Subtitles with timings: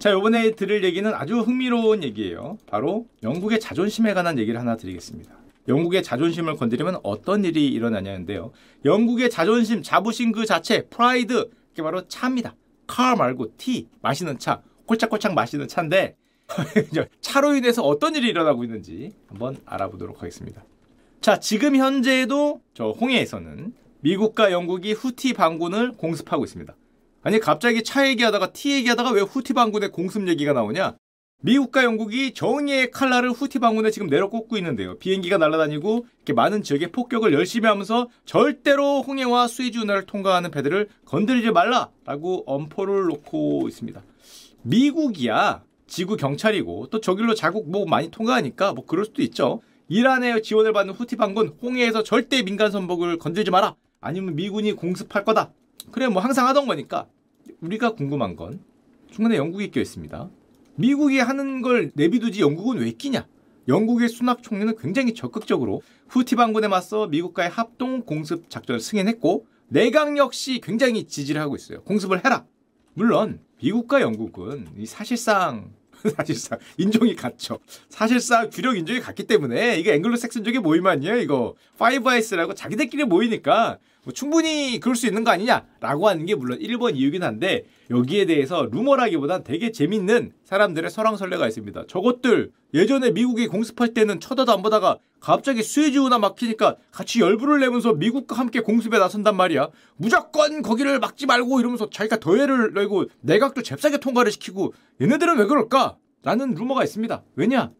[0.00, 2.56] 자, 이번에 들을 얘기는 아주 흥미로운 얘기예요.
[2.66, 5.30] 바로 영국의 자존심에 관한 얘기를 하나 드리겠습니다.
[5.68, 8.50] 영국의 자존심을 건드리면 어떤 일이 일어나냐는데요.
[8.86, 12.56] 영국의 자존심, 자부심 그 자체, 프라이드, 이게 바로 차입니다.
[12.86, 16.16] 카 말고 티, 마시는 차, 꼴짝꼴짝 마시는 차인데
[17.20, 20.64] 차로 인해서 어떤 일이 일어나고 있는지 한번 알아보도록 하겠습니다.
[21.20, 26.74] 자, 지금 현재도 저 홍해에서는 미국과 영국이 후티 반군을 공습하고 있습니다.
[27.22, 30.96] 아니 갑자기 차 얘기하다가 티 얘기하다가 왜 후티 반군의 공습 얘기가 나오냐?
[31.42, 34.98] 미국과 영국이 정의의 칼날을 후티 반군에 지금 내려꽂고 있는데요.
[34.98, 41.50] 비행기가 날아다니고 이렇게 많은 지역에 폭격을 열심히 하면서 절대로 홍해와 스위즈 운하를 통과하는 배들을 건드리지
[41.50, 44.02] 말라라고 엄포를 놓고 있습니다.
[44.62, 49.60] 미국이야 지구 경찰이고 또 저길로 자국 뭐 많이 통과하니까 뭐 그럴 수도 있죠.
[49.88, 53.74] 이란의 지원을 받는 후티 반군 홍해에서 절대 민간 선박을 건들지 마라.
[54.00, 55.52] 아니면 미군이 공습할 거다.
[55.90, 57.06] 그래 뭐 항상 하던 거니까
[57.60, 58.60] 우리가 궁금한 건
[59.10, 60.30] 중간에 영국이 껴 있습니다.
[60.76, 63.26] 미국이 하는 걸 내비두지 영국은 왜 끼냐?
[63.68, 70.60] 영국의 수낙 총리는 굉장히 적극적으로 후티 반군에 맞서 미국과의 합동 공습 작전을 승인했고 내각 역시
[70.62, 71.82] 굉장히 지지를 하고 있어요.
[71.82, 72.44] 공습을 해라.
[72.94, 75.72] 물론 미국과 영국은 사실상
[76.16, 77.58] 사실상 인종이 같죠.
[77.88, 81.16] 사실상 주력 인종이 같기 때문에 이게 앵글로색슨족의 모임 아니에요.
[81.18, 86.58] 이거 Five Eyes라고 자기들끼리 모이니까 뭐 충분히 그럴 수 있는 거 아니냐라고 하는 게 물론
[86.58, 91.84] 1번 이유긴 한데 여기에 대해서 루머라기보단 되게 재밌는 사람들의 설왕설래가 있습니다.
[91.86, 97.92] 저것들 예전에 미국이 공습할 때는 쳐다도 안 보다가 갑자기 스웨즈 운하 막히니까 같이 열불을 내면서
[97.92, 99.68] 미국과 함께 공습에 나선단 말이야.
[99.96, 105.96] 무조건 거기를 막지 말고 이러면서 자기가 더해를 내고 내각도 잽싸게 통과를 시키고 얘네들은 왜 그럴까?
[106.22, 107.22] 라는 루머가 있습니다.
[107.36, 107.72] 왜냐?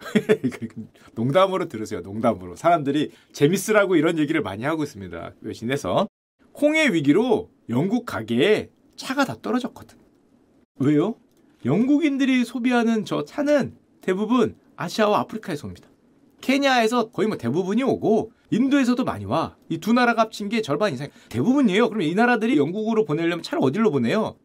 [1.14, 2.00] 농담으로 들으세요.
[2.00, 2.56] 농담으로.
[2.56, 5.34] 사람들이 재밌으라고 이런 얘기를 많이 하고 있습니다.
[5.40, 6.08] 외신에서.
[6.60, 9.98] 홍해 위기로 영국 가게에 차가 다 떨어졌거든.
[10.78, 11.16] 왜요?
[11.64, 15.88] 영국인들이 소비하는 저 차는 대부분 아시아와 아프리카에서 옵니다.
[16.40, 19.56] 케냐에서 거의 뭐 대부분이 오고 인도에서도 많이 와.
[19.68, 21.88] 이 두 나라가 합친 게 절반 이상 대부분이에요.
[21.88, 24.36] 그럼 이 나라들이 영국으로 보내려면 차를 어디로 보내요?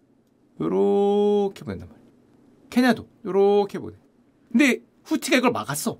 [0.59, 2.09] 요렇게 보낸단 말이에요.
[2.69, 3.95] 케냐도 요렇게 보내.
[4.51, 5.99] 근데 후티가 이걸 막았어.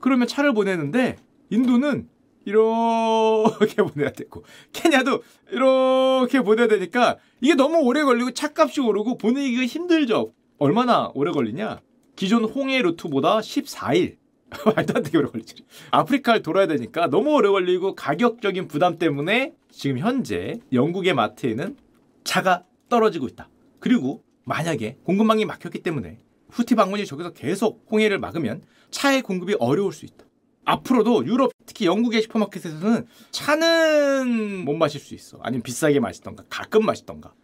[0.00, 1.16] 그러면 차를 보내는데
[1.50, 2.08] 인도는
[2.44, 10.32] 이렇게 보내야 되고 케냐도 이렇게 보내야 되니까 이게 너무 오래 걸리고 차값이 오르고 보내기가 힘들죠.
[10.58, 11.80] 얼마나 오래 걸리냐?
[12.16, 14.16] 기존 홍해 루트보다 14일.
[14.76, 15.64] 말도 안 되게 오래 걸리지.
[15.90, 21.76] 아프리카를 돌아야 되니까 너무 오래 걸리고 가격적인 부담 때문에 지금 현재 영국의 마트에는
[22.22, 23.48] 차가 떨어지고 있다.
[23.80, 26.18] 그리고 만약에 공급망이 막혔기 때문에
[26.54, 30.24] 후티 방문이 저기서 계속 홍해를 막으면 차의 공급이 어려울 수 있다.
[30.64, 35.38] 앞으로도 유럽 특히 영국의 슈퍼마켓에서는 차는 못 마실 수 있어.
[35.42, 37.34] 아니면 비싸게 마시던가 가끔 마시던가.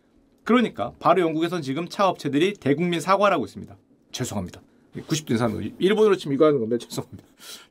[0.45, 3.77] 그러니까 바로 영국에선 지금 차 업체들이 대국민 사과를 하고 있습니다.
[4.13, 4.63] 죄송합니다.
[4.97, 7.25] 90도 이상 일본으로 치면 이거 하는 건데 죄송합니다.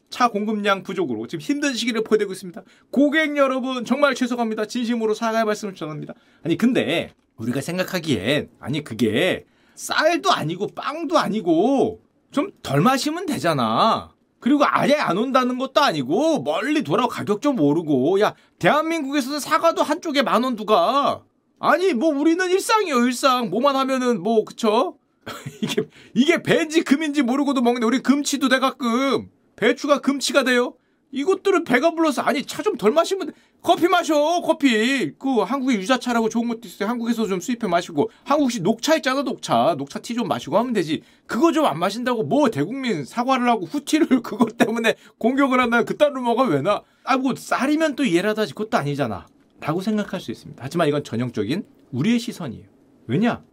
[0.09, 2.61] 차 공급량 부족으로 지금 힘든 시기를 보내고 있습니다.
[2.91, 4.65] 고객 여러분 정말 죄송합니다.
[4.65, 6.13] 진심으로 사과의 말씀을 전합니다.
[6.43, 9.45] 아니 근데 우리가 생각하기엔 아니 그게
[9.79, 12.01] 쌀도 아니고 빵도 아니고
[12.31, 14.13] 좀 덜 마시면 되잖아.
[14.41, 18.19] 그리고 아예 안 온다는 것도 아니고 멀리 돌아 가격 좀 오르고.
[18.19, 21.23] 야 대한민국에서는 사과도 한쪽에 만 원 두가?
[21.59, 23.49] 아니 뭐 우리는 일상이요 일상.
[23.49, 24.97] 뭐만 하면은 뭐 그쵸?
[25.63, 29.29] 이게 이게 배인지 금인지 모르고도 먹는데 우리 금치도 돼 가끔.
[29.55, 30.73] 배추가 금치가 돼요
[31.11, 33.31] 이것들은 배가 불러서 아니 차 좀 덜 마시면
[33.61, 35.11] 커피 마셔 커피.
[35.17, 36.87] 그 한국의 유자차라고 좋은 것도 있어요.
[36.87, 38.09] 한국에서 좀 수입해 마시고.
[38.23, 39.75] 한국식 녹차 있잖아 녹차.
[39.77, 41.01] 녹차 티 좀 마시고 하면 되지.
[41.25, 46.43] 그거 좀 안 마신다고 뭐 대국민 사과를 하고 후티를 그것 때문에 공격을 한다는 그딴 루머가
[46.43, 46.83] 왜나?
[47.03, 48.53] 아뭐 쌀이면 또 이해라다지.
[48.53, 49.25] 그것도 아니잖아.
[49.61, 50.61] 라고 생각할 수 있습니다.
[50.63, 52.65] 하지만 이건 전형적인 우리의 시선이에요.
[53.07, 53.43] 왜냐?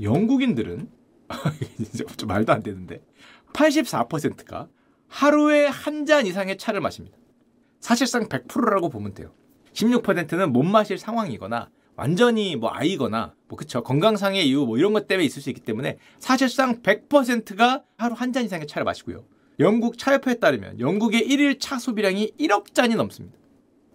[0.00, 0.88] 영국인들은
[2.16, 3.02] 좀 말도 안 되는데
[3.52, 4.68] 84%가
[5.10, 7.16] 하루에 한 잔 이상의 차를 마십니다.
[7.80, 9.32] 사실상 100%라고 보면 돼요.
[9.74, 15.24] 16%는 못 마실 상황이거나 완전히 뭐 아이거나 뭐 그쵸 건강상의 이유 뭐 이런 것 때문에
[15.26, 19.24] 있을 수 있기 때문에 사실상 100%가 하루 한 잔 이상의 차를 마시고요.
[19.58, 23.36] 영국 차협회에 따르면 영국의 1일 차 소비량이 1억 잔이 넘습니다.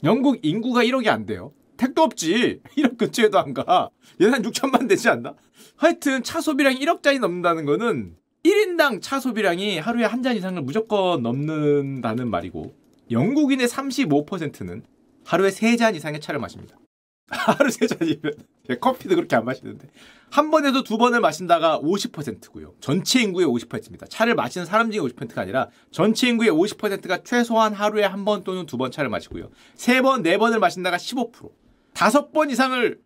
[0.03, 1.53] 영국 인구가 1억이 안 돼요.
[1.77, 2.61] 택도 없지.
[2.77, 3.89] 1억 근처에도 안 가.
[4.19, 5.33] 한 6천만 되지 않나?
[5.75, 11.21] 하여튼 차 소비량이 1억 잔이 넘는다는 거는 1인당 차 소비량이 하루에 한 잔 이상을 무조건
[11.21, 12.73] 넘는다는 말이고
[13.11, 14.83] 영국인의 35%는
[15.23, 16.77] 하루에 3잔 이상의 차를 마십니다.
[17.29, 19.87] 하루 3잔이면 커피도 그렇게 안 마시는데
[20.29, 22.73] 한 번에도 두 번을 마신다가 50%고요.
[22.79, 24.05] 전체 인구의 50%입니다.
[24.07, 28.77] 차를 마시는 사람 중에 50%가 아니라 전체 인구의 50%가 최소한 하루에 한 번 또는 두
[28.77, 29.49] 번 차를 마시고요.
[29.75, 31.49] 세 번, 네 번을 마신다가 15%.
[31.93, 32.99] 다섯 번 이상을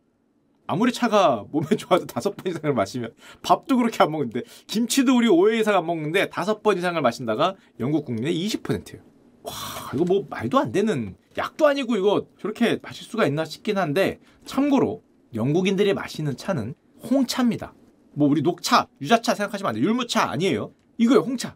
[0.70, 3.12] 아무리 차가 몸에 좋아도 다섯 번 이상을 마시면
[3.42, 8.06] 밥도 그렇게 안 먹는데 김치도 우리 5회 이상 안 먹는데 다섯 번 이상을 마신다가 영국
[8.06, 9.02] 국민의 20%예요.
[9.42, 9.54] 와
[9.96, 15.02] 이거 뭐 말도 안 되는 약도 아니고 이거 저렇게 마실 수가 있나 싶긴 한데 참고로
[15.34, 16.76] 영국인들이 마시는 차는
[17.10, 17.74] 홍차입니다.
[18.14, 19.86] 뭐 우리 녹차, 유자차 생각하시면 안 돼요.
[19.86, 20.72] 율무차 아니에요.
[21.00, 21.56] 이거요 홍차.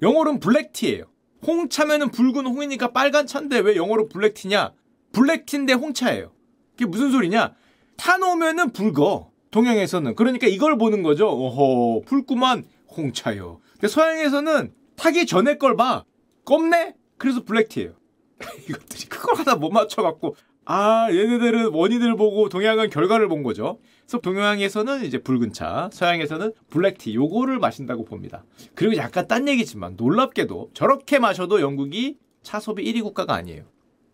[0.00, 1.04] 영어로는 블랙티예요.
[1.46, 4.72] 홍차면은 붉은 홍이니까 빨간 차인데 왜 영어로 블랙티냐?
[5.12, 6.32] 블랙티인데 홍차예요.
[6.70, 7.54] 그게 무슨 소리냐?
[7.96, 9.30] 타놓으면은 붉어.
[9.50, 10.14] 동양에서는.
[10.16, 11.28] 그러니까 이걸 보는 거죠.
[11.28, 12.64] 오호, 붉구만
[12.96, 13.60] 홍차요.
[13.72, 16.04] 근데 서양에서는 타기 전에 걸 봐.
[16.44, 16.94] 껍네?
[17.18, 17.94] 그래서 블랙티예요.
[18.68, 23.78] 이것들이 그걸 하나 못 맞춰갖고 아 얘네들은 원인을 보고 동양은 결과를 본 거죠.
[24.02, 28.44] 그래서 동양에서는 이제 붉은 차, 서양에서는 블랙티 요거를 마신다고 봅니다.
[28.74, 33.64] 그리고 약간 딴 얘기지만 놀랍게도 저렇게 마셔도 영국이 차 소비 1위 국가가 아니에요.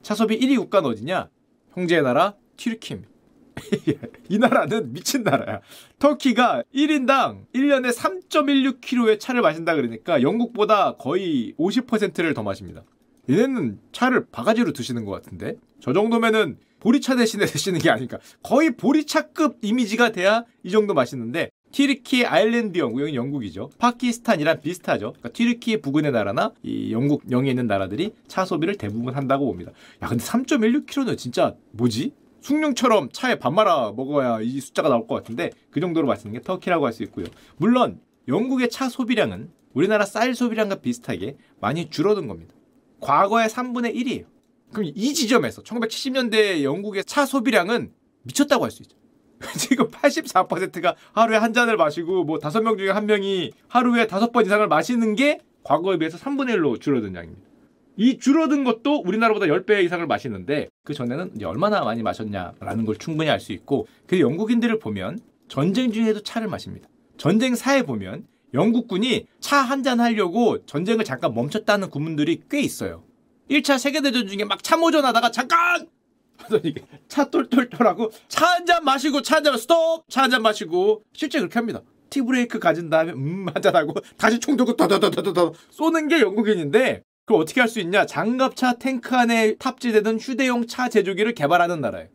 [0.02, 1.28] 차 소비 1위 국가는 어디냐?
[1.74, 3.11] 형제의 나라 튀르키예입니다.
[4.28, 5.60] 이 나라는 미친 나라야.
[5.98, 12.82] 터키가 1인당 1년에 3.16kg의 차를 마신다 그러니까 영국보다 거의 50%를 더 마십니다.
[13.30, 15.54] 얘네는 차를 바가지로 드시는 것 같은데?
[15.80, 22.26] 저 정도면은 보리차 대신에 드시는 게 아닐까 거의 보리차급 이미지가 돼야 이 정도 맛있는데 튀르키예
[22.26, 23.70] 아일랜드형 여기 영국이죠.
[23.78, 25.12] 파키스탄이랑 비슷하죠.
[25.12, 29.72] 그러니까 튀르키예 부근의 나라나 이 영국 영에 있는 나라들이 차 소비를 대부분 한다고 봅니다.
[30.02, 32.12] 야 근데 3.16kg는 진짜 뭐지
[32.42, 36.84] 숭늉처럼 차에 밥 말아 먹어야 이 숫자가 나올 것 같은데 그 정도로 맛있는 게 터키라고
[36.86, 42.54] 할 수 있고요 물론 영국의 차 소비량은 우리나라 쌀 소비량과 비슷하게 많이 줄어든 겁니다
[43.00, 44.24] 과거의 3분의 1이에요.
[44.72, 47.92] 그럼 이 지점에서 1970년대 영국의 차 소비량은
[48.22, 48.96] 미쳤다고 할 수 있죠.
[49.58, 54.46] 지금 84%가 하루에 한 잔을 마시고 뭐 다섯 명 중에 한 명이 하루에 다섯 번
[54.46, 57.51] 이상을 마시는 게 과거에 비해서 3분의 1로 줄어든 양입니다.
[57.96, 63.38] 이 줄어든 것도 우리나라보다 10배 이상을 마시는데 그 전에는 얼마나 많이 마셨냐라는 걸 충분히 알
[63.40, 65.18] 수 있고 그 영국인들을 보면
[65.48, 66.88] 전쟁 중에도 차를 마십니다.
[67.18, 73.04] 전쟁 사에 보면 영국군이 차 한 잔 하려고 전쟁을 잠깐 멈췄다는 군문들이 꽤 있어요.
[73.50, 75.86] 1차 세계대전 중에 막 참호전 하다가 잠깐!
[76.38, 76.74] 하더니
[77.08, 80.08] 차 똘똘똘하고 차 한 잔 마시고 차 한 잔 스톱!
[80.08, 81.82] 차 한 잔 마시고 실제 그렇게 합니다.
[82.10, 87.60] 티브레이크 가진 다음에 음 한잔 하고 다시 총 들고 더더더더더 쏘는 게 영국인인데 그걸 어떻게
[87.60, 88.04] 할 수 있냐?
[88.06, 92.08] 장갑차 탱크 안에 탑재되는 휴대용 차 제조기를 개발하는 나라예요.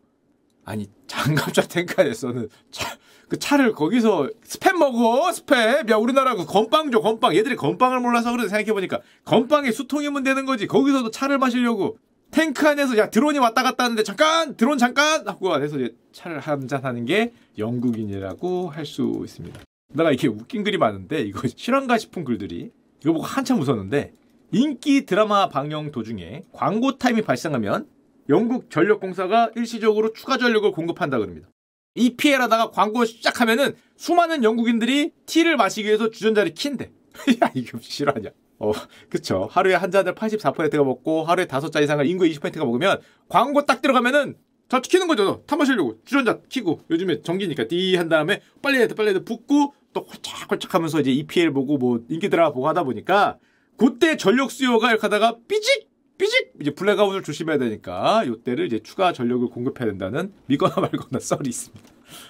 [0.65, 2.98] 아니 장갑차 탱크 안에서는 차,
[3.30, 8.31] 그 차를 거기서 스팸 먹어 스팸 야 우리나라 그 건빵 줘 건빵 얘들이 건빵을 몰라서
[8.31, 11.98] 그래 생각해보니까 건빵에 수통이면 되는 거지 거기서도 차를 마시려고
[12.31, 16.83] 탱크 안에서 야 드론이 왔다 갔다 하는데 잠깐 드론 잠깐 하고 안에서 이제 차를 한잔
[16.83, 19.62] 하는 게 영국인이라고 할 수 있습니다.
[19.94, 22.71] 내가 이렇게 웃긴 글이 많은데 이거 실화인가 싶은 글들이
[23.01, 24.12] 이거 보고 한참 웃었는데
[24.51, 27.88] 인기 드라마 방영 도중에 광고 타임이 발생하면
[28.29, 31.49] 영국 전력공사가 일시적으로 추가 전력을 공급한다 그럽니다.
[31.95, 36.91] 이 피해라다가 광고 시작하면은 수많은 영국인들이 티를 마시기 위해서 주전자를 킨대.
[37.41, 38.29] 야, 이게 실화냐.
[38.59, 38.71] 어,
[39.09, 39.47] 그쵸.
[39.51, 44.35] 하루에 한 잔을 84%가 먹고 하루에 다섯 잔 이상을 인구의 20%가 먹으면 광고 딱 들어가면은
[44.69, 45.43] 자, 키는 거죠.
[45.47, 45.97] 타 마시려고.
[46.03, 46.81] 주전자 키고.
[46.89, 49.23] 요즘에 전기니까 띠 한 다음에 빨리 해야 돼, 빨리 해야 돼.
[49.23, 53.38] 붓고 또 홀짝홀짝 하면서 이제 EPL 보고 뭐 인기 드라마 보고 하다 보니까
[53.77, 55.88] 그때 전력 수요가 이렇게 하다가 삐직!
[56.18, 61.86] 삐직 이제 블랙아웃을 조심해야 되니까 이때를 이제 추가 전력을 공급해야 된다는 믿거나 말거나 썰이 있습니다.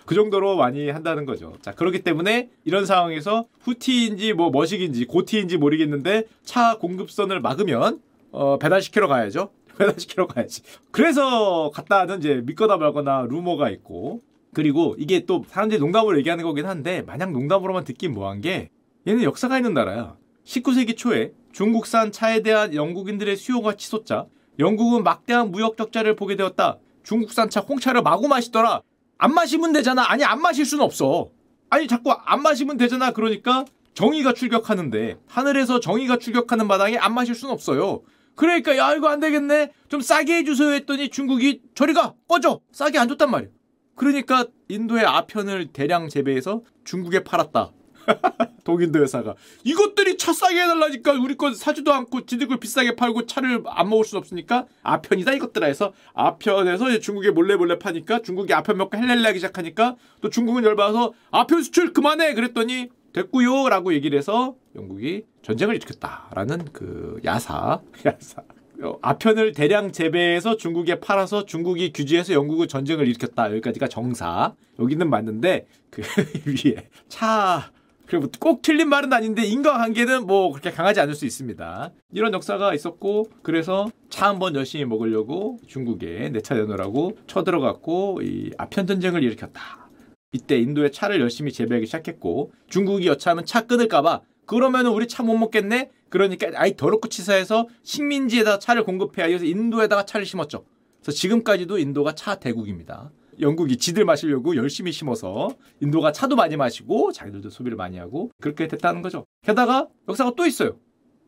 [0.05, 1.53] 그 정도로 많이 한다는 거죠.
[1.61, 8.01] 자 그렇기 때문에 이런 상황에서 후티인지 뭐 머식인지 고티인지 모르겠는데 차 공급선을 막으면
[8.31, 9.51] 어, 배달시키러 가야죠.
[9.77, 10.63] 배달시키러 가야지.
[10.91, 14.19] 그래서 갔다 하는 이제 믿거나 말거나 루머가 있고
[14.53, 18.69] 그리고 이게 또 사람들이 농담으로 얘기하는 거긴 한데 마냥 농담으로만 듣긴 뭐한 게
[19.07, 20.17] 얘는 역사가 있는 나라야.
[20.47, 24.25] 19세기 초에 중국산 차에 대한 영국인들의 수요가 치솟자
[24.59, 26.77] 영국은 막대한 무역 적자를 보게 되었다.
[27.03, 28.81] 중국산 차 홍차를 마구 마시더라.
[29.17, 30.09] 안 마시면 되잖아.
[30.09, 31.29] 아니 안 마실 수는 없어.
[31.69, 33.11] 아니 자꾸 안 마시면 되잖아.
[33.11, 38.01] 그러니까 정의가 출격하는데 하늘에서 정의가 출격하는 마당에 안 마실 수는 없어요.
[38.35, 39.73] 그러니까 야 이거 안 되겠네.
[39.89, 42.61] 좀 싸게 해주세요 했더니 중국이 저리 가 꺼져.
[42.71, 43.49] 싸게 안 줬단 말이야.
[43.95, 47.71] 그러니까 인도의 아편을 대량 재배해서 중국에 팔았다.
[48.63, 49.35] 독인도 회사가.
[49.63, 54.05] 이것들이 차 싸게 해달라니까 우리 건 사지도 않고 지들 걸 비싸게 팔고 차를 안 먹을
[54.05, 59.95] 수 없으니까 아편이다 이것들아 해서 아편에서 중국에 몰래 몰래 파니까 중국이 아편 먹고 헬렐레하기 시작하니까
[60.21, 67.19] 또 중국은 열받아서 아편 수출 그만해 그랬더니 됐구요 라고 얘기를 해서 영국이 전쟁을 일으켰다라는 그
[67.25, 68.43] 야사 야사.
[68.79, 73.49] 어, 아편을 대량 재배해서 중국에 팔아서 중국이 규제해서 영국은 전쟁을 일으켰다.
[73.51, 74.53] 여기까지가 정사.
[74.79, 76.03] 여기는 맞는데 그
[76.45, 77.71] 위에 차
[78.07, 81.91] 그리고 꼭 틀린 말은 아닌데 인과관계는 뭐 그렇게 강하지 않을 수 있습니다.
[82.13, 88.87] 이런 역사가 있었고 그래서 차 한번 열심히 먹으려고 중국에 내 차 내놓으라고 쳐들어갔고 이 아편
[88.87, 89.89] 전쟁을 일으켰다.
[90.31, 95.89] 이때 인도에 차를 열심히 재배하기 시작했고 중국이 여차하면 차 끊을까봐 그러면은 우리 차 못 먹겠네.
[96.09, 100.63] 그러니까 아이 더럽고 치사해서 식민지에다 차를 공급해야 해서 인도에다가 차를 심었죠.
[101.01, 103.11] 그래서 지금까지도 인도가 차 대국입니다.
[103.39, 105.49] 영국이 지들 마시려고 열심히 심어서
[105.81, 109.25] 인도가 차도 많이 마시고 자기들도 소비를 많이 하고 그렇게 됐다는 거죠.
[109.43, 110.77] 게다가 역사가 또 있어요.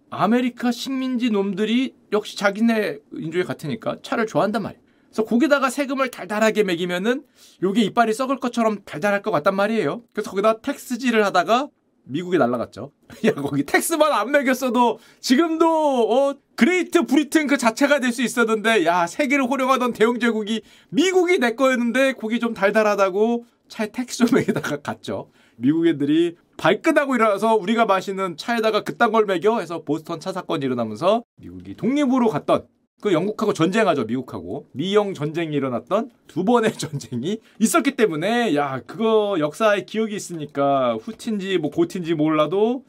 [0.10, 4.84] 아메리카 식민지 놈들이 역시 자기네 인종이 같으니까 차를 좋아한단 말이에요.
[5.10, 7.24] 그래서 거기다가 세금을 달달하게 매기면은
[7.64, 10.04] 요게 이빨이 썩을 것처럼 달달할 것 같단 말이에요.
[10.14, 11.70] 그래서 거기다 tax질을 하다가
[12.10, 12.92] 미국에 날라갔죠.
[13.26, 15.68] 야 거기 tax만 안 매겼어도 지금도
[16.12, 21.54] 어 Great Britain 그 자체가 될 수 있었는데 야 세계를 호령하던 대영 제국이 미국이 내
[21.56, 25.30] 거였는데 거기 좀 달달하다고 차에 tax 좀 매기다가 갔죠.
[25.58, 31.24] 미국 애들이 발끈하고 일어나서 우리가 마시는 차에다가 그딴 걸 매겨 해서 보스턴 차 사건이 일어나면서
[31.38, 32.66] 미국이 독립으로 갔던
[33.02, 39.86] 그 영국하고 전쟁하죠 미국하고 미영 전쟁이 일어났던 두 번의 전쟁이 있었기 때문에 야 그거 역사의
[39.86, 42.84] 기억이 있으니까 후틴지 뭐 고틴지 몰라도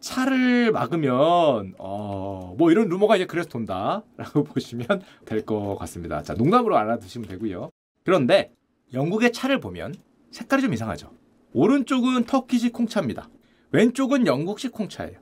[0.00, 4.86] 차를 막으면 어 뭐 이런 루머가 이제 그래서 돈다라고 보시면
[5.26, 6.22] 될 것 같습니다.
[6.22, 7.70] 자 농담으로 알아두시면 되고요.
[8.04, 8.50] 그런데
[8.94, 9.94] 영국의 차를 보면
[10.30, 11.10] 색깔이 좀 이상하죠.
[11.52, 13.28] 오른쪽은 터키식 콩차입니다.
[13.72, 15.18] 왼쪽은 영국식 콩차예요.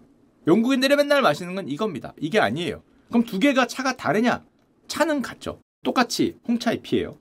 [0.46, 2.14] 영국인들이 맨날 마시는 건 이겁니다.
[2.20, 2.82] 이게 아니에요.
[3.08, 4.44] 그럼 두 개가 차가 다르냐?
[4.88, 5.61] 차는 같죠.
[5.82, 7.18] 똑같이 홍차 잎이에요.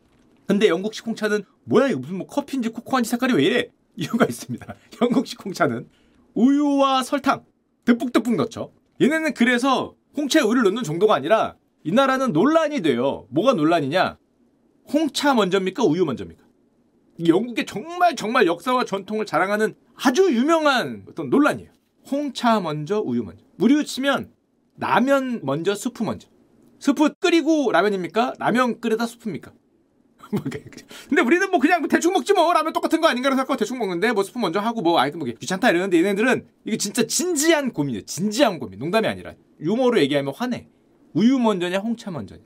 [0.47, 3.69] 근데 영국식 홍차는 뭐야 이거 무슨 뭐 커피인지 코코아인지 색깔이 왜 이래?
[3.95, 4.65] 이유가 있습니다.
[5.01, 5.87] 영국식 홍차는
[6.33, 7.45] 우유와 설탕
[7.85, 8.73] 듬뿍듬뿍 넣죠.
[9.01, 13.27] 얘네는 그래서 홍차에 우유를 넣는 정도가 아니라 이 나라는 논란이 돼요.
[13.29, 14.17] 뭐가 논란이냐?
[14.91, 15.83] 홍차 먼저입니까?
[15.83, 16.43] 우유 먼저입니까?
[17.27, 21.71] 영국의 정말 정말 역사와 전통을 자랑하는 아주 유명한 어떤 논란이에요.
[22.09, 23.43] 홍차 먼저, 우유 먼저.
[23.55, 24.32] 무료 치면
[24.77, 26.27] 라면 먼저, 수프 먼저.
[26.79, 28.33] 수프 끓이고 라면입니까?
[28.39, 29.53] 라면 끓여다 수프입니까?
[30.33, 34.11] 뭐 근데 우리는 뭐 그냥 대충 먹지 뭐 라면 똑같은 거 아닌가라고 생각하고 대충 먹는데
[34.11, 38.05] 뭐 스프 먼저 하고 뭐 아이고 뭐 귀찮다 이러는데 얘네들은 이게 진짜 진지한 고민이에요.
[38.05, 38.79] 진지한 고민.
[38.79, 40.67] 농담이 아니라 유머로 얘기하면 화내.
[41.13, 42.41] 우유 먼저냐 홍차 먼저냐.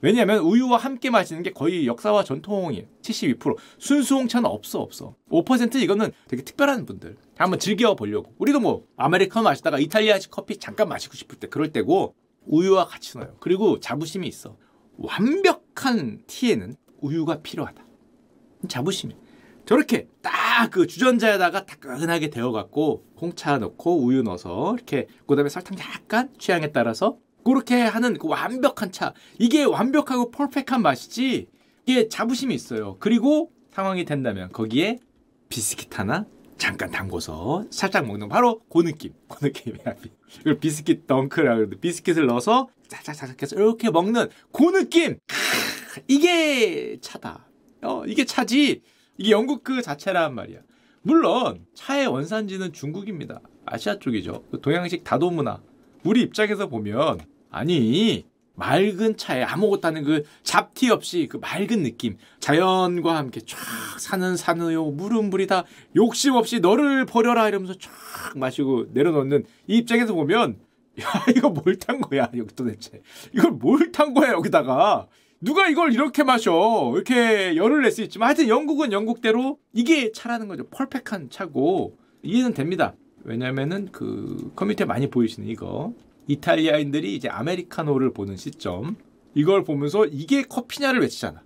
[0.00, 2.86] 왜냐하면 우유와 함께 마시는 게 거의 역사와 전통이에요.
[3.02, 5.14] 72% 순수 홍차는 없어 없어.
[5.30, 8.32] 5% 이거는 되게 특별한 분들 한번 즐겨 보려고.
[8.38, 12.14] 우리도 뭐 아메리카노 마시다가 이탈리아식 커피 잠깐 마시고 싶을 때 그럴 때고
[12.46, 13.36] 우유와 같이 넣어요.
[13.40, 14.56] 그리고 자부심이 있어.
[14.96, 17.84] 완벽한 티에는 우유가 필요하다.
[18.68, 19.16] 자부심이.
[19.66, 26.72] 저렇게 딱 그 주전자에다가 따끈하게 데워갖고 홍차 넣고 우유 넣어서 이렇게 그다음에 설탕 약간 취향에
[26.72, 27.16] 따라서
[27.48, 29.14] 그렇게 하는 그 완벽한 차.
[29.38, 31.48] 이게 완벽하고 퍼펙한 맛이지.
[31.86, 32.98] 이게 자부심이 있어요.
[33.00, 34.98] 그리고 상황이 된다면 거기에
[35.48, 36.26] 비스킷 하나
[36.58, 39.14] 잠깐 담궈서 살짝 먹는 바로 그 느낌.
[39.28, 39.94] 그 느낌이야.
[40.40, 45.18] 이걸 비스킷 덩크라고 그러는데 비스킷을 넣어서 살짝살짝 해서 이렇게 먹는 그 느낌.
[46.06, 47.48] 이게 차다.
[47.82, 48.82] 어, 이게 차지.
[49.16, 50.60] 이게 영국 그 자체란 말이야.
[51.00, 53.40] 물론 차의 원산지는 중국입니다.
[53.64, 54.44] 아시아 쪽이죠.
[54.50, 55.62] 그 동양식 다도문화.
[56.04, 62.16] 우리 입장에서 보면 아니 맑은 차에 아무것도 하는 그 잡티 없이 그 맑은 느낌.
[62.40, 63.56] 자연과 함께 쫙
[64.00, 65.64] 사는 산우요 물은 물이 다
[65.94, 67.90] 욕심 없이 너를 버려라 이러면서 쫙
[68.36, 70.58] 마시고 내려놓는 이 입장에서 보면
[71.00, 71.04] 야
[71.36, 73.00] 이거 뭘 탄 거야 여기 도대체?
[73.32, 75.06] 이걸 뭘 탄 거야 여기다가?
[75.40, 76.90] 누가 이걸 이렇게 마셔?
[76.96, 80.66] 이렇게 열을 낼 수 있지만 하여튼 영국은 영국대로 이게 차라는 거죠.
[80.68, 82.94] 펄펙한 차고 이해는 됩니다.
[83.22, 85.92] 왜냐면은 그 커뮤니티에 많이 보이시는 이거
[86.28, 88.96] 이탈리아인들이 이제 아메리카노를 보는 시점
[89.34, 91.42] 이걸 보면서 이게 커피냐를 외치잖아.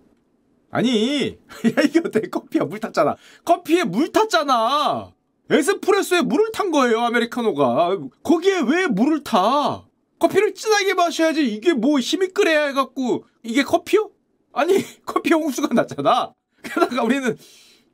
[0.70, 3.16] 아니 야 이게 어때 커피야 물 탔잖아.
[3.44, 5.12] 커피에 물 탔잖아.
[5.50, 7.98] 에스프레소에 물을 탄 거예요 아메리카노가.
[8.22, 9.86] 거기에 왜 물을 타?
[10.18, 14.10] 커피를 진하게 마셔야지 이게 뭐 힘이 끓여야 해갖고 이게 커피요?
[14.52, 14.74] 아니
[15.06, 16.32] 커피 홍수가 났잖아.
[16.62, 17.36] 게다가 우리는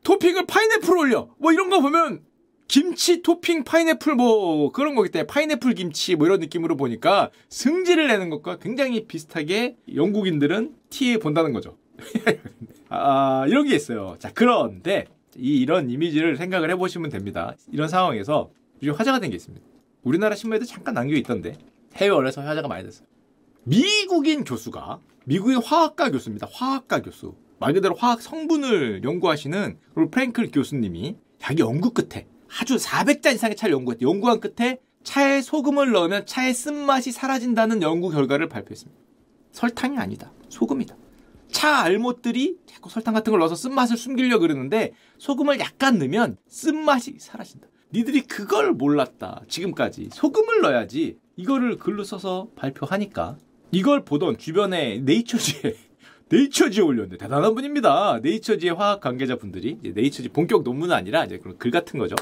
[0.05, 1.29] 토핑을 파인애플 올려.
[1.39, 2.23] 뭐 이런 거 보면
[2.69, 8.29] 김치 토핑 파인애플 뭐 그런 거기 때문에 파인애플 김치 뭐 이런 느낌으로 보니까 승질을 내는
[8.29, 11.79] 것과 굉장히 비슷하게 영국인들은 티에 본다는 거죠.
[12.91, 14.17] 아, 이런 게 있어요.
[14.19, 15.07] 자, 그런데
[15.37, 17.55] 이 이런 이미지를 생각을 해보시면 됩니다.
[17.73, 18.51] 이런 상황에서
[18.83, 19.65] 요즘 화제가 된 게 있습니다.
[20.03, 21.55] 우리나라 신문에도 잠깐 남겨 있던데
[21.97, 23.07] 해외언에서 화제가 많이 됐어요.
[23.65, 26.49] 미국인 교수가 미국의 화학과 교수입니다.
[26.53, 27.35] 화학과 교수.
[27.61, 29.79] 말 그대로 화학 성분을 연구하시는
[30.11, 32.27] 프랭클 교수님이 자기 연구 끝에
[32.61, 34.05] 아주 400자 이상의 차를 연구했대.
[34.05, 39.01] 연구한 끝에 차에 소금을 넣으면 차의 쓴맛이 사라진다는 연구 결과를 발표했습니다.
[39.53, 40.33] 설탕이 아니다.
[40.49, 40.97] 소금이다.
[41.51, 47.69] 차 알못들이 자꾸 설탕 같은 걸 넣어서 쓴맛을 숨기려고 그러는데 소금을 약간 넣으면 쓴맛이 사라진다.
[47.93, 49.43] 니들이 그걸 몰랐다.
[49.49, 50.11] 지금까지.
[50.13, 51.17] 소금을 넣어야지.
[51.37, 53.39] 이거를 글로 써서 발표하니까
[53.71, 55.75] 이걸 보던 주변의 네이처지에
[56.29, 58.21] 네이처지에 올렸는데 대단한 분입니다.
[58.23, 62.15] 네이처지의 화학 관계자분들이 네이처지 본격 논문은 아니라 이제 그런 글 같은 거죠.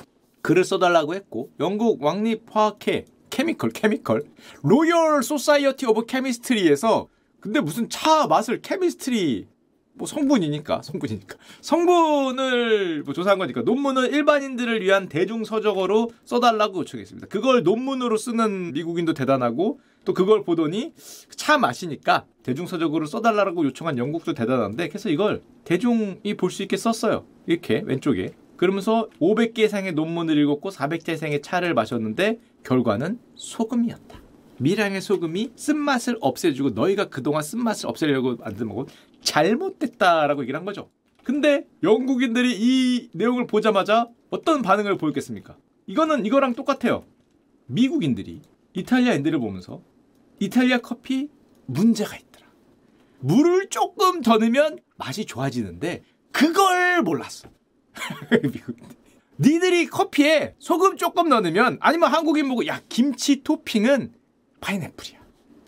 [0.46, 4.22] 글을 써달라고 했고 영국 왕립 화학회 chemical chemical
[4.62, 7.08] Royal Society of Chemistry에서
[7.40, 9.48] 근데 무슨 차 맛을 chemistry
[9.94, 17.26] 뭐 성분이니까 성분이니까 성분을 뭐 조사한 거니까 논문을 일반인들을 위한 대중 서적어로 써달라고 요청했습니다.
[17.26, 20.92] 그걸 논문으로 쓰는 미국인도 대단하고 또 그걸 보더니
[21.34, 27.26] 차 맛이니까 대중 서적으로 써달라고 요청한 영국도 대단한데 그래서 이걸 대중이 볼 수 있게 썼어요.
[27.46, 34.20] 이렇게 왼쪽에 그러면서 500개 이상의 논문을 읽었고 400개 이상의 차를 마셨는데 결과는 소금이었다.
[34.58, 38.86] 미량의 소금이 쓴맛을 없애주고 너희가 그동안 쓴맛을 없애려고 만든 건
[39.20, 40.90] 잘못됐다라고 얘기를 한 거죠.
[41.24, 45.56] 근데 영국인들이 이 내용을 보자마자 어떤 반응을 보였겠습니까?
[45.86, 47.04] 이거는 이거랑 똑같아요.
[47.66, 48.42] 미국인들이
[48.74, 49.82] 이탈리아인들을 보면서
[50.38, 51.28] 이탈리아 커피
[51.66, 52.46] 문제가 있더라.
[53.18, 57.48] 물을 조금 더 넣으면 맛이 좋아지는데 그걸 몰랐어.
[58.30, 58.86] 미국인들.
[59.38, 64.12] 니들이 커피에 소금 조금 넣으면 아니면 한국인 보고 야 김치 토핑은
[64.60, 65.18] 파인애플이야.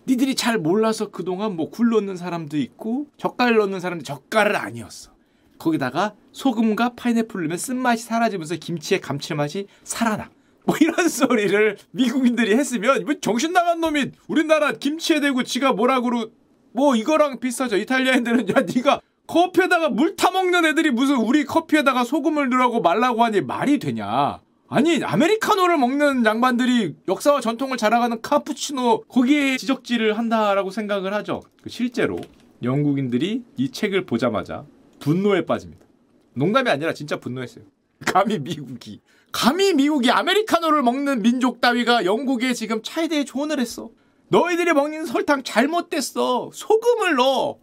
[0.07, 5.11] 니들이 잘 몰라서 그동안 뭐 굴 넣는 사람도 있고 젓갈 넣는 사람도 젓갈은 아니었어.
[5.59, 10.29] 거기다가 소금과 파인애플 넣으면 쓴맛이 사라지면서 김치의 감칠맛이 살아나.
[10.65, 16.31] 뭐 이런 소리를 미국인들이 했으면 뭐 정신 나간 놈이 우리나라 김치에 대고 지가 뭐라고
[16.71, 17.75] 뭐 이거랑 비슷하죠.
[17.77, 23.77] 이탈리아인들은 야 네가 커피에다가 물 타먹는 애들이 무슨 우리 커피에다가 소금을 넣으라고 말라고 하니 말이
[23.77, 24.41] 되냐.
[24.67, 31.41] 아니 아메리카노를 먹는 양반들이 역사와 전통을 자랑하는 카푸치노 거기에 지적질을 한다라고 생각을 하죠.
[31.67, 32.19] 실제로
[32.63, 34.65] 영국인들이 이 책을 보자마자
[34.99, 35.85] 분노에 빠집니다.
[36.33, 37.65] 농담이 아니라 진짜 분노했어요.
[38.07, 38.99] 감히 미국이
[39.31, 43.91] 감히 미국이 아메리카노를 먹는 민족 따위가 영국에 지금 차에 대해 조언을 했어.
[44.29, 46.49] 너희들이 먹는 설탕 잘못됐어.
[46.51, 47.59] 소금을 넣어.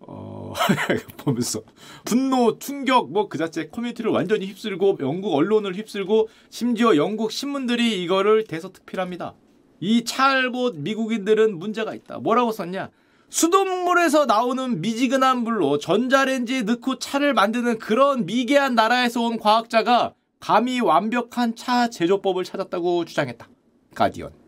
[0.00, 0.41] 어,
[1.18, 1.62] 보면서
[2.04, 8.44] 분노, 충격 뭐 그 자체 커뮤니티를 완전히 휩쓸고 영국 언론을 휩쓸고 심지어 영국 신문들이 이거를
[8.44, 9.34] 대서특필합니다.
[9.80, 12.18] 이 찰봇 미국인들은 문제가 있다.
[12.18, 12.90] 뭐라고 썼냐?
[13.30, 21.56] 수돗물에서 나오는 미지근한 물로 전자레인지에 넣고 차를 만드는 그런 미개한 나라에서 온 과학자가 감히 완벽한
[21.56, 23.48] 차 제조법을 찾았다고 주장했다.
[23.94, 24.41] 가디언.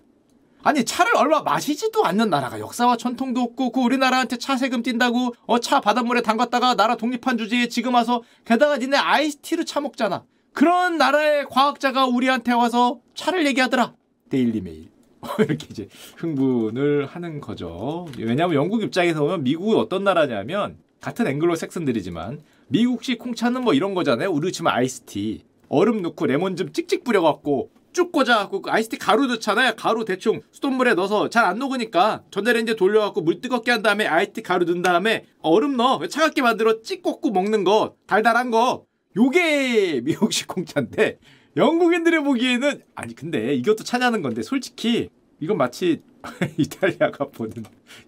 [0.65, 5.59] 아니 차를 얼마 마시지도 않는 나라가 역사와 전통도 없고 그 우리나라한테 차 세금 뛴다고 어
[5.59, 10.25] 차 바닷물에 담갔다가 나라 독립한 주제에 지금 와서 게다가 니네 아이스티를 차 먹잖아.
[10.53, 13.93] 그런 나라의 과학자가 우리한테 와서 차를 얘기하더라.
[14.31, 14.89] 데일리 메일.
[15.39, 18.07] 이렇게 이제 흥분을 하는 거죠.
[18.19, 24.31] 왜냐하면 영국 입장에서 보면 미국은 어떤 나라냐면 같은 앵글로 색슨들이지만 미국식 홍차는 뭐 이런 거잖아요.
[24.31, 25.45] 우리 치면 아이스티.
[25.69, 29.75] 얼음 넣고 레몬 좀 찍찍 뿌려갖고 쭉 꽂아갖고 그 아이스티 가루 넣잖아요.
[29.77, 34.65] 가루 대충 수돗물에 넣어서 잘 안 녹으니까 전자레인지에 돌려갖고 물 뜨겁게 한 다음에 아이스티 가루
[34.67, 38.85] 넣은 다음에 얼음 넣어 차갑게 만들어 찍 꽂고 먹는 거 달달한 거
[39.17, 41.19] 요게 미국식 홍차인데
[41.57, 45.09] 영국인들이 보기에는 아니 근데 이것도 차냐는 건데 솔직히
[45.41, 46.01] 이건 마치
[46.57, 47.53] 이탈리아가 보는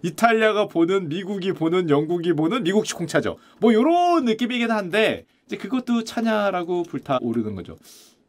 [0.03, 3.37] 이탈리아가 보는 미국이 보는 영국이 보는 미국식 공차죠.
[3.59, 7.77] 뭐 요런 느낌이긴 한데 이제 그것도 차냐라고 불타오르는 거죠.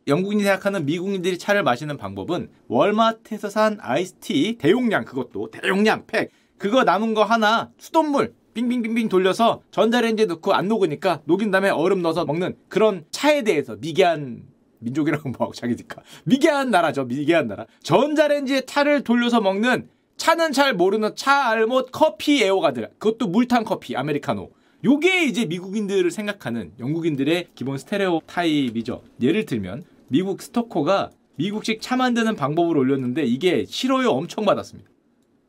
[0.09, 6.31] 영국인이 생각하는 미국인들이 차를 마시는 방법은 월마트에서 산 아이스티 대용량 그것도 대용량 팩.
[6.57, 12.25] 그거 남은 거 하나 수돗물 빙빙빙빙 돌려서 전자레인지에 넣고 안 녹으니까 녹인 다음에 얼음 넣어서
[12.25, 14.42] 먹는 그런 차에 대해서 미개한
[14.81, 17.66] 민족이라고 뭐 자기니까 미개한 나라죠 미개한 나라.
[17.83, 22.90] 전자레인지에 차를 돌려서 먹는 차는 잘 모르는 차 알못 커피 애호가들.
[22.99, 24.51] 그것도 물탄 커피 아메리카노.
[24.85, 29.03] 요게 이제 미국인들을 생각하는 영국인들의 기본 스테레오 타입이죠.
[29.21, 34.90] 예를 들면 미국 스토커가 미국식 차 만드는 방법을 올렸는데 이게 싫어요 엄청 받았습니다.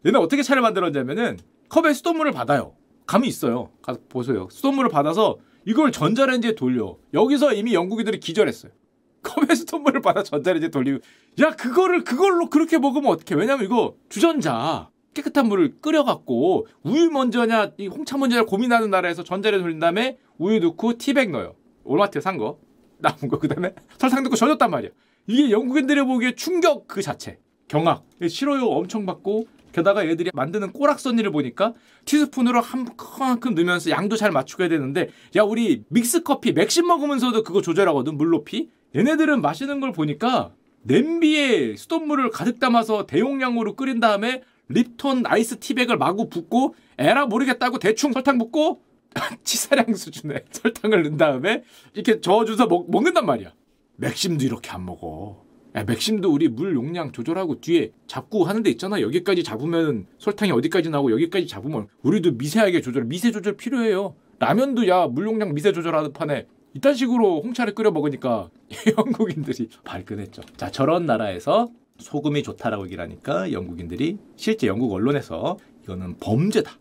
[0.06, 2.76] 얘는 어떻게 차를 만들었냐면은 컵에 수돗물을 받아요.
[3.06, 3.72] 감이 있어요.
[3.82, 4.48] 가서 보세요.
[4.52, 6.98] 수돗물을 받아서 이걸 전자레인지에 돌려.
[7.14, 8.72] 여기서 이미 영국인들이 기절했어요.
[9.24, 11.00] 컵에 수돗물을 받아 전자레인지에 돌리고
[11.42, 13.40] 야 그거를 그걸로 그렇게 먹으면 어떡해.
[13.40, 19.80] 왜냐면 이거 주전자 깨끗한 물을 끓여갖고 우유 먼저냐 이 홍차 먼저냐 고민하는 나라에서 전자레인지 돌린
[19.80, 21.56] 다음에 우유 넣고 티백 넣어요.
[21.84, 22.60] 올마트에 산 거.
[23.00, 24.92] 남은 거 그다음에 설탕 넣고 젖었단 말이야.
[25.28, 27.40] 이게 영국인들이 보기에 충격 그 자체.
[27.68, 28.04] 경악.
[28.28, 31.74] 싫어요 엄청 받고 게다가 얘들이 만드는 꼬락선이를 보니까
[32.06, 37.62] 티스푼으로 한 큼만큼 넣으면서 양도 잘 맞추게 되는데 야 우리 믹스 커피 맥심 먹으면서도 그거
[37.62, 38.70] 조절하거든 물 높이.
[38.96, 46.30] 얘네들은 마시는 걸 보니까 냄비에 수돗물을 가득 담아서 대용량으로 끓인 다음에 립톤 아이스 티백을 마구
[46.30, 48.82] 붓고 에라 모르겠다고 대충 설탕 붓고
[49.44, 53.54] 치사량 수준의 설탕을 넣은 다음에 이렇게 저어줘서 먹, 먹는단 말이야.
[53.98, 55.44] 맥심도 이렇게 안 먹어.
[55.76, 59.02] 야, 맥심도 우리 물 용량 조절하고 뒤에 잡고 하는 데 있잖아.
[59.02, 64.16] 여기까지 잡으면 설탕이 어디까지 나오고 여기까지 잡으면 우리도 미세하게 조절, 미세 조절 필요해요.
[64.40, 68.50] 라면도 야, 물 용량 미세 조절하는 판에 이딴 식으로 홍차를 끓여 먹으니까
[68.98, 70.42] 영국인들이 발끈했죠.
[70.56, 71.68] 자, 저런 나라에서
[71.98, 76.72] 소금이 좋다라고 얘기를 하니까 영국인들이 실제 영국 언론에서 이거는 범죄다.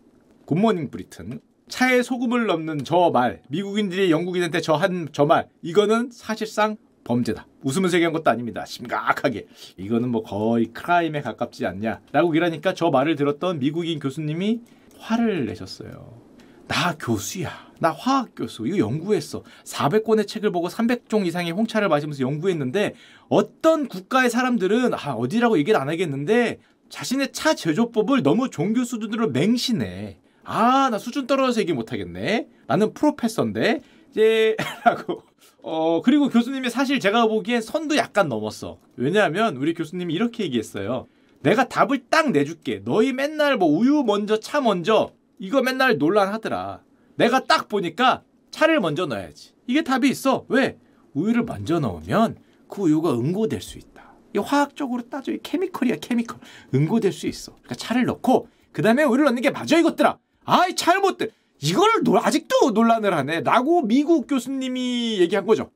[0.45, 1.41] 굿모닝 브리튼.
[1.69, 7.47] 차에 소금을 넣는 저 말, 미국인들이 영국인한테 저 한 저 말, 이거는 사실상 범죄다.
[7.63, 8.65] 웃으면서 얘기한 것도 아닙니다.
[8.65, 9.47] 심각하게.
[9.77, 14.61] 이거는 뭐 거의 크라임에 가깝지 않냐라고 이러니까 저 말을 들었던 미국인 교수님이
[14.99, 16.19] 화를 내셨어요.
[16.67, 17.49] 나 교수야.
[17.79, 18.67] 나 화학 교수.
[18.67, 19.43] 이거 연구했어.
[19.63, 22.93] 400권의 책을 보고 300종 이상의 홍차를 마시면서 연구했는데
[23.29, 30.19] 어떤 국가의 사람들은 아, 어디라고 얘기를 안 하겠는데 자신의 차 제조법을 너무 종교 수준으로 맹신해.
[30.51, 32.47] 아, 나 수준 떨어져서 얘기 못 하겠네.
[32.65, 35.21] 나는 프로페서인데 이제 라고
[35.61, 38.79] 어, 그리고 교수님이 사실 제가 보기엔 선도 약간 넘었어.
[38.95, 41.05] 왜냐하면 우리 교수님이 이렇게 얘기했어요.
[41.41, 42.81] 내가 답을 딱 내줄게.
[42.83, 46.81] 너희 맨날 뭐 우유 먼저 차 먼저 이거 맨날 논란하더라.
[47.13, 49.53] 내가 딱 보니까 차를 먼저 넣어야지.
[49.67, 50.45] 이게 답이 있어.
[50.49, 50.79] 왜?
[51.13, 54.13] 우유를 먼저 넣으면 그 우유가 응고될 수 있다.
[54.35, 56.39] 이 화학적으로 따져 케미컬이야 케미컬.
[56.73, 57.51] 응고될 수 있어.
[57.51, 60.17] 그러니까 차를 넣고 그 다음에 우유를 넣는 게 맞아 이것들아.
[60.49, 61.27] 아이 잘못돼.
[61.61, 63.41] 이걸 노, 아직도 논란을 하네.
[63.41, 65.69] 라고 미국 교수님이 얘기한 거죠.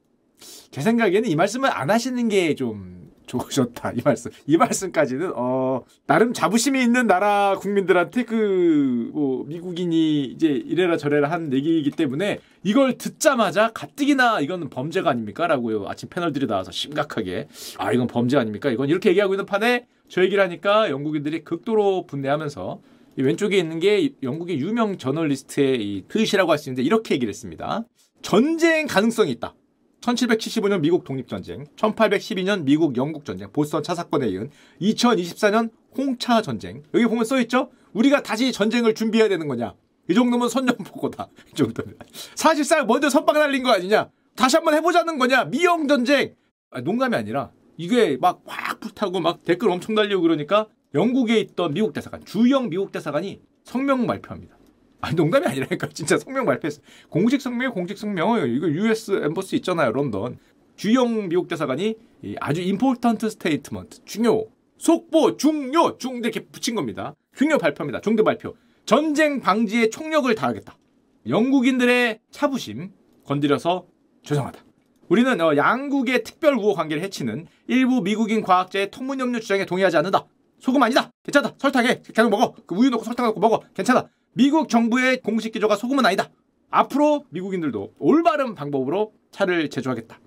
[0.71, 6.33] 제 생각에는 이 말씀을 안 하시는 게 좀 좋으셨다 이 말씀 이 말씀까지는 어 나름
[6.33, 13.71] 자부심이 있는 나라 국민들한테 그 뭐 미국인이 이제 이래라 저래라 한 얘기이기 때문에 이걸 듣자마자
[13.73, 19.33] 가뜩이나 이거는 범죄가 아닙니까라고요 아침 패널들이 나와서 심각하게 아 이건 범죄 아닙니까 이건 이렇게 얘기하고
[19.35, 25.81] 있는 판에 저 얘기를 하니까 영국인들이 극도로 분내하면서 이 왼쪽에 있는 게 영국의 유명 저널리스트의
[25.81, 27.83] 이 트윗이라고 할 수 있는데 이렇게 얘기를 했습니다
[28.21, 29.55] 전쟁 가능성이 있다
[30.01, 34.49] 1775년 미국 독립전쟁, 1812년 미국 영국 전쟁, 보스턴 차 사건에 이은
[34.81, 36.83] 2024년 홍차 전쟁.
[36.93, 37.69] 여기 보면 써 있죠?
[37.93, 39.73] 우리가 다시 전쟁을 준비해야 되는 거냐?
[40.09, 41.29] 이 정도면 선전포고다.
[41.53, 41.95] 이 정도면.
[42.35, 44.09] 사실상 먼저 선빵 날린 거 아니냐?
[44.35, 45.45] 다시 한번 해보자는 거냐?
[45.45, 46.35] 미영 전쟁.
[46.71, 51.93] 아, 농담이 아니라 이게 막 확 불타고 막 댓글 엄청 달리고 그러니까 영국에 있던 미국
[51.93, 54.57] 대사관, 주영 미국 대사관이 성명 발표합니다.
[55.01, 56.81] 아니 농담이 아니라니까 진짜 성명 발표했어.
[57.09, 58.47] 공식 성명이 공식 성명.
[58.49, 60.37] 이거 US Embassy 있잖아요 런던.
[60.75, 61.95] 주영 미국 대사관이
[62.39, 64.45] 아주 important statement 중요
[64.77, 67.15] 속보 중요 중 이렇게 붙인 겁니다.
[67.35, 68.01] 중요 발표입니다.
[68.01, 68.55] 중대 발표.
[68.85, 70.77] 전쟁 방지에 총력을 다하겠다.
[71.27, 72.91] 영국인들의 차부심
[73.25, 73.87] 건드려서
[74.23, 74.59] 죄송하다.
[75.09, 80.25] 우리는 어, 양국의 특별 우호 관계를 해치는 일부 미국인 과학자의 통문염류 주장에 동의하지 않는다.
[80.63, 81.11] 소금 아니다.
[81.23, 81.55] 괜찮다.
[81.57, 82.03] 설탕해.
[82.15, 82.55] 계속 먹어.
[82.65, 83.61] 그 우유 넣고 설탕 넣고 먹어.
[83.73, 84.07] 괜찮아.
[84.31, 86.29] 미국 정부의 공식 기조가 소금은 아니다.
[86.69, 90.17] 앞으로 미국인들도 올바른 방법으로 차를 제조하겠다.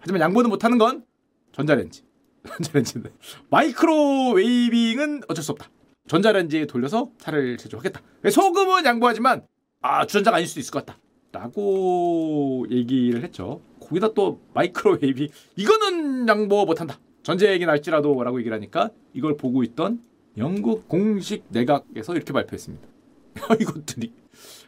[0.00, 1.06] 하지만 양보는 못하는 건
[1.52, 2.02] 전자레인지.
[2.44, 3.10] 전자레인지인데
[3.48, 5.70] microwaving은 어쩔 수 없다.
[6.08, 8.02] 전자레인지에 돌려서 차를 제조하겠다.
[8.30, 9.46] 소금은 양보하지만
[9.80, 11.00] 아 주전자가 아닐 수도 있을 것 같다.
[11.32, 13.62] 라고 얘기를 했죠.
[13.80, 16.98] 거기다 또 microwaving 이거는 양보 못한다.
[17.26, 20.00] 전쟁이 날지라도 라고 얘기를 하니까 이걸 보고 있던
[20.38, 22.86] 영국 공식 내각에서 이렇게 발표했습니다.
[23.60, 24.12] 이것들이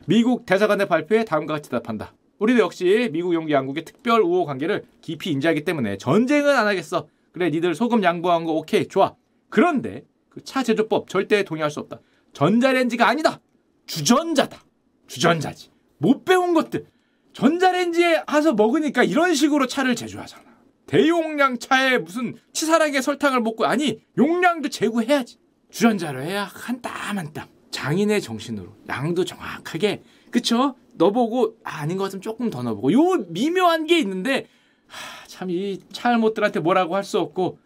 [0.08, 2.12] 미국 대사관의 발표에 다음과 같이 답한다.
[2.40, 7.06] 우리도 역시 미국 영국 양국의 특별 우호 관계를 깊이 인지하기 때문에 전쟁은 안 하겠어.
[7.30, 9.14] 그래 니들 소금 양보한 거 오케이 좋아.
[9.50, 12.00] 그런데 그 차 제조법 절대 동의할 수 없다.
[12.32, 13.38] 전자레인지가 아니다.
[13.86, 14.64] 주전자다.
[15.06, 15.70] 주전자지.
[15.98, 16.86] 못 배운 것들.
[17.34, 20.42] 전자레인지에 가서 먹으니까 이런 식으로 차를 제조하잖아.
[20.88, 25.38] 대용량 차에 무슨 치사하게 설탕을 먹고 아니 용량도 제고해야지.
[25.70, 27.46] 주전자로 해야 한 땀 한 땀.
[27.70, 30.74] 장인의 정신으로 양도 정확하게 그쵸?
[30.94, 34.46] 넣어보고 아, 아닌 것 같으면 조금 더 넣어보고 요 미묘한 게 있는데
[35.28, 37.58] 참이 차알못들한테 뭐라고 할 수 없고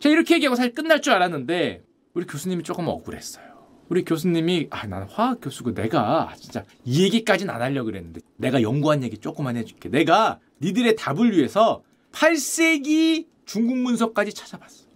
[0.00, 3.44] 제가 이렇게 얘기하고 사실 끝날 줄 알았는데 우리 교수님이 조금 억울했어요.
[3.90, 9.02] 우리 교수님이 아 나는 화학 교수고 내가 진짜 이 얘기까지는 안 하려고 그랬는데 내가 연구한
[9.04, 9.88] 얘기 조금만 해줄게.
[9.90, 14.86] 내가 니들의 답을 위해서 8세기 중국 문서까지 찾아봤어.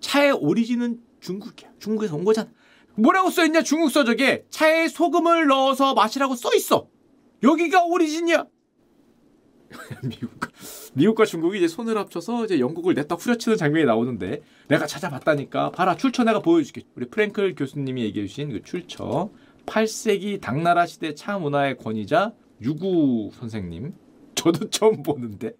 [0.00, 1.70] 차의 오리진은 중국이야.
[1.78, 2.50] 중국에서 온 거잖아.
[2.94, 4.44] 뭐라고 써있냐 중국 서적에?
[4.50, 6.88] 차에 소금을 넣어서 마시라고 써있어.
[7.42, 8.46] 여기가 오리진이야.
[10.04, 10.50] 미국과,
[10.94, 16.24] 미국과 중국이 이제 손을 합쳐서 이제 영국을 냈다 후려치는 장면이 나오는데 내가 찾아봤다니까 봐라 출처
[16.24, 16.82] 내가 보여줄게.
[16.94, 19.30] 우리 프랭클 교수님이 얘기해 주신 그 출처.
[19.64, 23.94] 8세기 당나라 시대 차 문화의 권위자 유구 선생님.
[24.34, 25.52] 저도 처음 보는데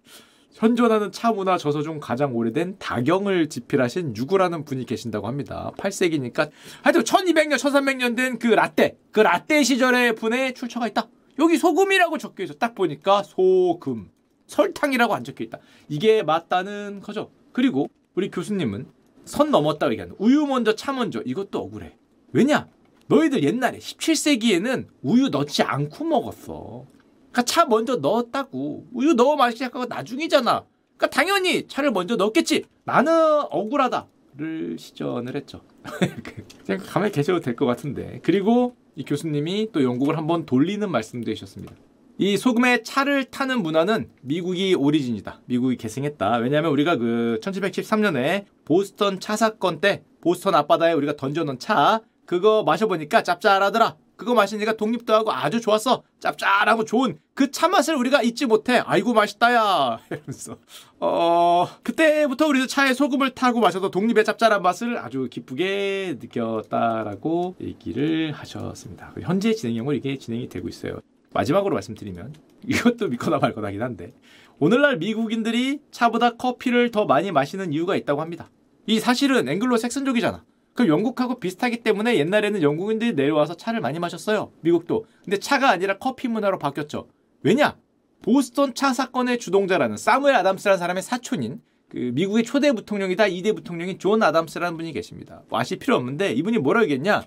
[0.53, 5.71] 현존하는 차 문화 저서 중 가장 오래된 다경을 집필하신 유구라는 분이 계신다고 합니다.
[5.77, 6.49] 8세기니까
[6.83, 11.07] 하여튼 1200년, 1300년 된 그 라떼, 그 라떼 시절의 분의 출처가 있다.
[11.39, 12.53] 여기 소금이라고 적혀 있어.
[12.53, 14.09] 딱 보니까 소금,
[14.47, 15.57] 설탕이라고 안 적혀 있다.
[15.89, 17.31] 이게 맞다는 거죠.
[17.51, 18.87] 그리고 우리 교수님은
[19.25, 21.95] 선 넘었다고 얘기하는 우유 먼저 차 먼저 이것도 억울해.
[22.31, 22.67] 왜냐?
[23.07, 26.85] 너희들 옛날에 17세기에는 우유 넣지 않고 먹었어.
[27.33, 28.85] 그러니까 차 먼저 넣었다고.
[28.93, 30.65] 우유 넣어 마시기 시작하고 나중이잖아.
[30.97, 32.65] 그러니까 당연히 차를 먼저 넣었겠지.
[32.85, 33.11] 나는
[33.49, 35.61] 억울하다를 시전을 했죠.
[36.65, 38.19] 그냥 가만히 계셔도 될 것 같은데.
[38.23, 41.73] 그리고 이 교수님이 또 영국을 한번 돌리는 말씀도 해주셨습니다.
[42.19, 45.41] 이 소금에 차를 타는 문화는 미국이 오리진이다.
[45.45, 46.37] 미국이 계승했다.
[46.37, 53.23] 왜냐하면 우리가 그 1713년에 보스턴 차 사건 때 보스턴 앞바다에 우리가 던져놓은 차 그거 마셔보니까
[53.23, 53.97] 짭짤하더라.
[54.23, 56.03] 그거 마시니까 독립도 하고 아주 좋았어.
[56.19, 58.81] 짭짤하고 좋은 그차 맛을 우리가 잊지 못해.
[58.85, 59.99] 아이고 맛있다야.
[60.09, 60.57] 이러면서
[60.99, 69.13] 어 그때부터 우리도 차에 소금을 타고 마셔도 독립의 짭짤한 맛을 아주 기쁘게 느꼈다라고 얘기를 하셨습니다.
[69.21, 70.99] 현재 진행형으로 이게 진행이 되고 있어요.
[71.33, 72.33] 마지막으로 말씀드리면
[72.67, 74.13] 이것도 믿거나 말거나긴 한데
[74.59, 78.49] 오늘날 미국인들이 차보다 커피를 더 많이 마시는 이유가 있다고 합니다.
[78.85, 80.43] 이 사실은 앵글로 색슨족이잖아.
[80.73, 84.51] 그럼 영국하고 비슷하기 때문에 옛날에는 영국인들이 내려와서 차를 많이 마셨어요.
[84.61, 85.05] 미국도.
[85.23, 87.07] 근데 차가 아니라 커피 문화로 바뀌었죠.
[87.43, 87.77] 왜냐?
[88.21, 94.23] 보스턴 차 사건의 주동자라는 사무엘 아담스라는 사람의 사촌인 그 미국의 초대 부통령이다 2대 부통령인 존
[94.23, 95.43] 아담스라는 분이 계십니다.
[95.49, 97.23] 뭐 아실 필요 없는데 이분이 뭐라 하겠냐?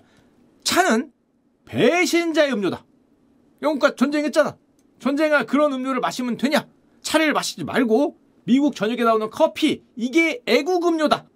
[0.63, 1.11] 차는
[1.65, 2.85] 배신자의 음료다.
[3.61, 4.57] 영국과 전쟁했잖아.
[4.99, 6.67] 전쟁아 그런 음료를 마시면 되냐?
[7.01, 11.27] 차를 마시지 말고 미국 전역에 나오는 커피 이게 애국 음료다.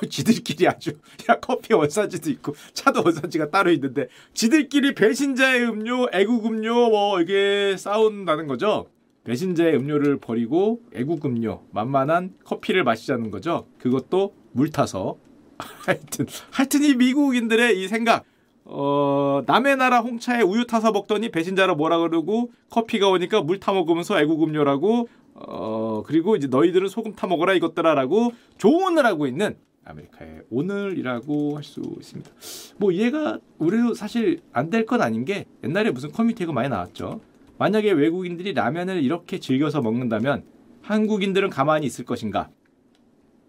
[0.08, 0.92] 지들끼리 아주
[1.28, 7.76] 야 커피 원산지도 있고 차도 원산지가 따로 있는데 지들끼리 배신자의 음료, 애국 음료 뭐 이게
[7.78, 8.86] 싸운다는 거죠.
[9.24, 13.66] 배신자의 음료를 버리고 애국 음료, 만만한 커피를 마시자는 거죠.
[13.78, 15.16] 그것도 물 타서
[15.58, 18.24] 하여튼 하여튼 이 미국인들의 이 생각
[18.64, 24.20] 어, 남의 나라 홍차에 우유 타서 먹더니 배신자라 뭐라 그러고 커피가 오니까 물 타 먹으면서
[24.20, 29.56] 애국 음료라고 어, 그리고 이제 너희들은 소금 타 먹어라 이것들아라고 조언을 하고 있는
[29.86, 32.30] 아메리카의 오늘이라고 할 수 있습니다.
[32.78, 37.20] 뭐 이해가 우리도 사실 안 될 건 아닌 게 옛날에 무슨 커뮤니티가 많이 나왔죠.
[37.58, 40.44] 만약에 외국인들이 라면을 이렇게 즐겨서 먹는다면
[40.82, 42.50] 한국인들은 가만히 있을 것인가?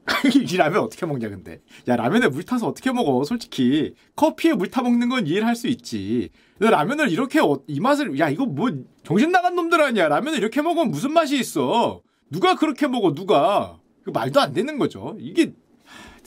[0.50, 1.60] 이 라면 어떻게 먹냐 근데.
[1.88, 3.24] 야 라면에 물 타서 어떻게 먹어?
[3.26, 6.30] 솔직히 커피에 물 타 먹는 건 이해를 할 수 있지.
[6.58, 8.70] 근데 라면을 이렇게 어, 이 맛을 야 이거 뭐
[9.04, 10.08] 정신 나간 놈들 아니야.
[10.08, 12.02] 라면을 이렇게 먹으면 무슨 맛이 있어?
[12.30, 13.80] 누가 그렇게 먹어 누가?
[14.06, 15.18] 말도 안 되는 거죠.
[15.20, 15.52] 이게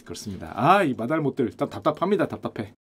[0.05, 0.53] 그렇습니다.
[0.55, 2.29] 아, 이 마달 못들 답답합니다.
[2.29, 2.75] 답답해.